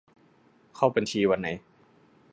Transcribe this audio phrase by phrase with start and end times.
[0.75, 1.49] เข้าบัญชีวันไหน